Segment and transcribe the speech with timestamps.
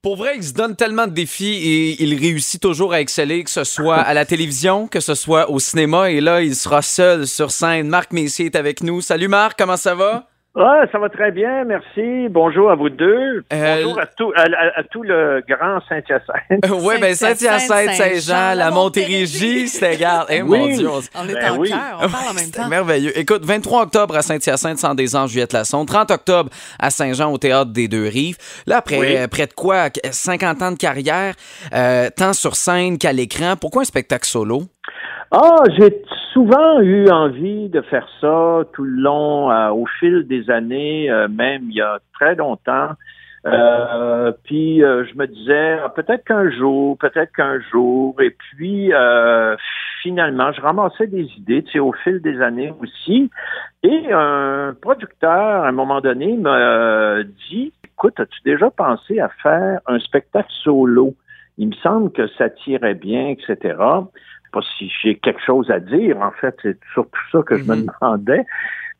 [0.00, 3.50] Pour vrai, il se donne tellement de défis et il réussit toujours à exceller, que
[3.50, 6.12] ce soit à la télévision, que ce soit au cinéma.
[6.12, 7.88] Et là, il sera seul sur scène.
[7.88, 9.00] Marc Messier est avec nous.
[9.00, 10.28] Salut Marc, comment ça va?
[10.60, 12.26] Ah, ça va très bien, merci.
[12.30, 13.44] Bonjour à vous deux.
[13.52, 16.82] Euh, Bonjour à tout, à, à- à tout le grand Saint-Hyacinthe.
[16.82, 19.98] oui, ben Saint-Hyacinthe, Saint-Jean, la Montérégie, c'était,
[20.30, 20.76] eh, mon Oui.
[20.76, 21.68] Dieu, on- On est Ben en oui.
[21.68, 22.66] cœur, on parle en même temps.
[22.66, 23.16] merveilleux.
[23.16, 25.86] Écoute, 23 octobre à Saint-Hyacinthe, sans des anges, Juliette Lassonde.
[25.86, 26.50] 30 octobre
[26.80, 28.36] à Saint-Jean, au Théâtre des Deux-Rives.
[28.66, 29.16] Là, après Oui.
[29.16, 29.90] euh, près de quoi?
[30.10, 31.34] 50 ans de carrière,
[31.72, 33.54] euh, tant sur scène qu'à l'écran.
[33.60, 34.62] Pourquoi un spectacle solo?
[35.30, 40.48] Ah, j'ai souvent eu envie de faire ça tout le long, euh, au fil des
[40.50, 42.92] années, euh, même il y a très longtemps.
[43.46, 48.16] Euh, puis euh, je me disais ah, peut-être qu'un jour, peut-être qu'un jour.
[48.22, 48.90] Et puis
[50.02, 53.30] finalement, je ramassais des idées, tu sais, au fil des années aussi.
[53.82, 55.30] Et un producteur,
[55.64, 61.14] à un moment donné, m'a dit Écoute, as-tu déjà pensé à faire un spectacle solo?
[61.58, 63.74] Il me semble que ça tirait bien, etc.
[64.54, 66.18] Je sais pas si j'ai quelque chose à dire.
[66.20, 67.86] En fait, c'est surtout ça que je me Mhm.
[68.00, 68.46] demandais.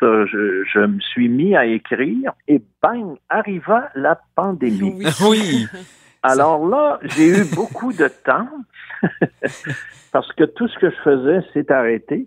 [0.03, 4.95] Euh, Je, je me suis mis à écrire et bang, arriva la pandémie.
[4.97, 5.05] Oui.
[5.29, 5.67] Oui.
[6.23, 8.49] Alors là, j'ai eu beaucoup de temps
[10.13, 12.27] parce que tout ce que je faisais s'est arrêté.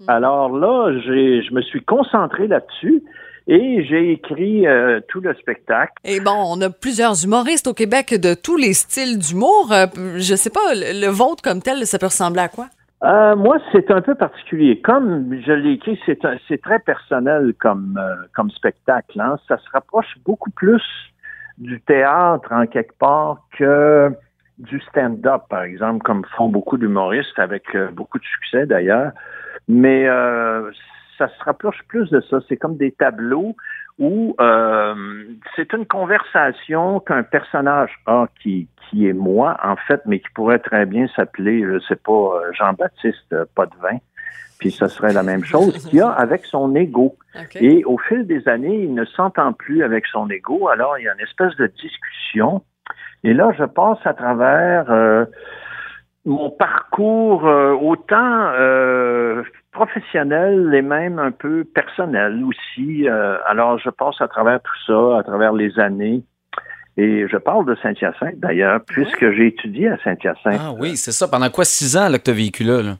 [0.00, 0.06] Mhm.
[0.08, 3.02] Alors là, j'ai, je me suis concentré là-dessus
[3.46, 5.92] et j'ai écrit euh, tout le spectacle.
[6.04, 9.70] Et bon, on a plusieurs humoristes au Québec de tous les styles d'humour.
[9.72, 12.66] Euh, je sais pas, le, le vôtre comme tel, ça peut ressembler à quoi?
[13.02, 14.80] Euh, moi, c'est un peu particulier.
[14.82, 19.18] Comme je l'ai écrit, c'est, un- c'est très personnel comme, euh, comme spectacle.
[19.20, 19.38] Hein.
[19.48, 20.82] Ça se rapproche beaucoup plus
[21.56, 24.10] du théâtre en quelque part que
[24.58, 29.12] du stand-up, par exemple, comme font beaucoup d'humoristes avec euh, beaucoup de succès d'ailleurs.
[29.66, 30.06] Mais
[31.20, 32.38] ça se rapproche plus de ça.
[32.48, 33.54] C'est comme des tableaux
[33.98, 40.20] où euh, c'est une conversation qu'un personnage a qui, qui est moi, en fait, mais
[40.20, 43.98] qui pourrait très bien s'appeler, je sais pas, euh, Jean-Baptiste Potvin.
[44.58, 47.16] Puis ce serait la même chose qu'il a avec son ego.
[47.54, 50.68] Et au fil des années, il ne s'entend plus avec son ego.
[50.68, 52.62] Alors, il y a une espèce de discussion.
[53.24, 55.24] Et là, je passe à travers euh,
[56.24, 59.42] mon parcours euh, autant euh,
[59.72, 63.08] professionnel et même un peu personnel aussi.
[63.08, 66.22] Euh, alors, je passe à travers tout ça, à travers les années.
[66.96, 70.60] Et je parle de Saint-Hyacinthe, d'ailleurs, puisque j'ai étudié à Saint-Hyacinthe.
[70.60, 71.28] Ah oui, c'est ça.
[71.28, 72.82] Pendant quoi six ans là, que tu as vécu là?
[72.82, 72.96] là?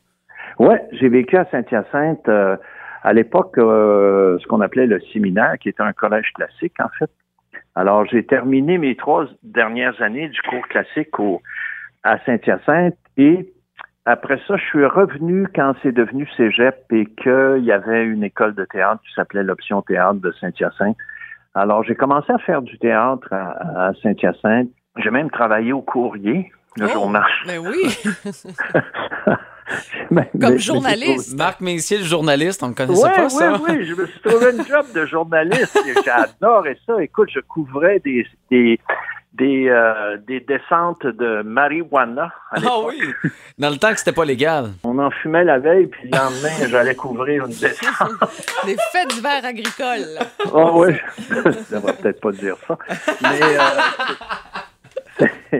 [0.59, 2.56] Ouais, j'ai vécu à Saint-Hyacinthe euh,
[3.03, 7.10] à l'époque euh, ce qu'on appelait le séminaire, qui était un collège classique en fait.
[7.75, 11.41] Alors j'ai terminé mes trois dernières années du cours classique au,
[12.03, 13.53] à Saint-Hyacinthe et
[14.06, 18.55] après ça, je suis revenu quand c'est devenu cégep et qu'il y avait une école
[18.55, 20.97] de théâtre qui s'appelait l'option théâtre de Saint-Hyacinthe.
[21.55, 24.69] Alors j'ai commencé à faire du théâtre à, à Saint-Hyacinthe.
[24.97, 27.25] J'ai même travaillé au courrier, le Oh, journal.
[27.47, 27.97] Ben oui,
[30.10, 31.37] Mais- comme mais- journaliste.
[31.39, 33.53] Marc Messier, le journaliste, on ne connaissait Ouais, pas ouais, ça?
[33.69, 35.77] oui, je me suis trouvé une job de journaliste.
[35.87, 37.00] et J'adorais ça.
[37.03, 38.81] Écoute, je couvrais des des
[39.32, 42.32] des, euh, des descentes de marijuana.
[42.52, 43.00] Ah oui,
[43.58, 44.70] dans le temps que c'était pas légal.
[44.82, 48.10] On en fumait la veille, puis le lendemain, j'allais couvrir une descente.
[48.66, 50.18] Des fêtes d'hiver agricoles.
[50.52, 50.94] Ah oui,
[51.30, 52.76] je devrais peut-être pas dire ça.
[53.22, 53.58] Mais euh,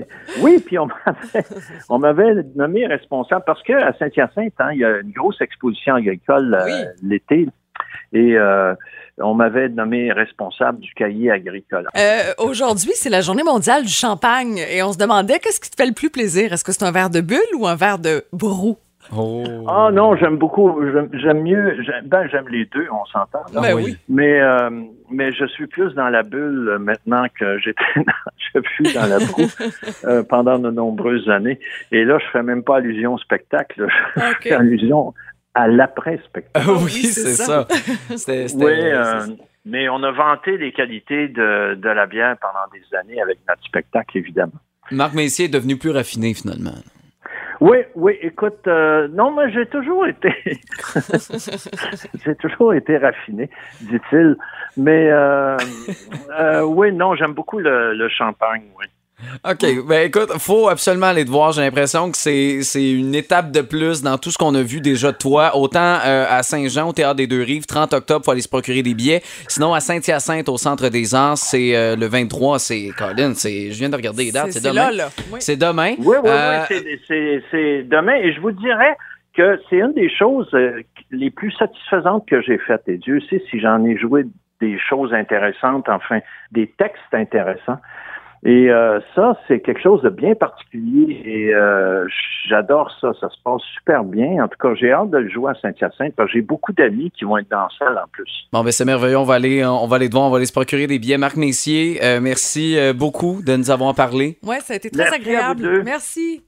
[0.41, 1.45] oui, puis on m'avait,
[1.89, 5.95] on m'avait nommé responsable parce que à Saint-Hyacinthe, hein, il y a une grosse exposition
[5.97, 6.73] agricole euh, Oui.
[7.03, 7.49] l'été.
[8.13, 8.75] Et euh,
[9.19, 11.87] on m'avait nommé responsable du cahier agricole.
[11.97, 15.77] Euh, Aujourd'hui, c'est la journée mondiale du champagne et on se demandait qu'est-ce qui te
[15.81, 16.53] fait le plus plaisir?
[16.53, 18.79] Est-ce que c'est un verre de bulle ou un verre de brou?
[19.17, 19.43] Oh.
[19.69, 20.79] Ah non, j'aime beaucoup,
[21.15, 23.43] j'aime, mieux, j'aime, ben j'aime les deux, on s'entend.
[23.53, 23.61] là.
[23.61, 23.97] Ben oui.
[24.09, 24.71] Mais euh,
[25.11, 28.03] mais je suis plus dans la bulle maintenant que j'étais, dans-
[28.55, 29.51] je fus dans la broue
[30.05, 31.59] euh, pendant de nombreuses années.
[31.91, 35.13] Et là, je fais même pas allusion au spectacle, je fais allusion
[35.63, 36.51] à l'après-spectacle.
[36.69, 37.67] Ah oui, c'est c'est ça.
[37.69, 37.69] ça.
[38.17, 39.27] C'était- c'était- Oui, euh,
[39.65, 43.63] mais on a vanté les qualités de, de la bière pendant des années avec notre
[43.65, 44.53] spectacle, évidemment.
[44.91, 46.75] Marc Messier est devenu plus raffiné finalement.
[47.61, 50.33] Oui, oui, écoute, euh, non, moi j'ai toujours été,
[52.25, 53.51] j'ai toujours été raffiné,
[53.83, 54.37] dit-il.
[54.79, 55.57] Mais euh,
[56.39, 58.63] euh, oui, non, j'aime beaucoup le, le champagne.
[58.79, 58.87] Oui.
[59.49, 59.87] OK.
[59.89, 61.53] Ben écoute, faut absolument aller te voir.
[61.53, 64.81] J'ai l'impression que c'est c'est une étape de plus dans tout ce qu'on a vu
[64.81, 65.57] déjà de toi.
[65.57, 68.95] Autant euh, à Saint-Jean, au Théâtre des Deux-Rives, 30 octobre, faut aller se procurer des
[68.95, 69.23] billets.
[69.49, 72.59] Sinon, à Saint-Hyacinthe, au Centre des Arts, c'est euh, le 23.
[72.59, 74.53] C'est, Colin, c'est, je viens de regarder les dates.
[74.53, 74.91] C'est, demain.
[74.91, 75.09] là, là.
[75.33, 75.39] Oui.
[75.41, 75.95] C'est demain.
[75.99, 78.15] Oui, oui, Euh, oui, c'est- c'est- c'est demain.
[78.17, 78.97] Et je vous dirais
[79.37, 82.83] que c'est une des choses euh, les plus satisfaisantes que j'ai faites.
[82.89, 84.25] Et Dieu sait si j'en ai joué
[84.61, 86.21] des choses intéressantes, enfin,
[86.53, 87.79] des textes intéressants.
[88.45, 92.07] Et euh, ça, c'est quelque chose de bien particulier et euh,
[92.49, 93.13] j'adore ça.
[93.21, 94.43] Ça se passe super bien.
[94.43, 97.11] En tout cas, j'ai hâte de le jouer à Saint-Hyacinthe parce que j'ai beaucoup d'amis
[97.11, 98.49] qui vont être dans la salle en plus.
[98.53, 99.19] Bon, ben c'est merveilleux.
[99.19, 101.19] On va aller, on va aller devant, on va aller se procurer des billets.
[101.19, 104.39] Marc Messier, merci beaucoup de nous avoir parlé.
[104.43, 105.61] Oui, ça a été très Merci à vous agréable.
[105.63, 105.83] deux.
[105.83, 106.43] Merci.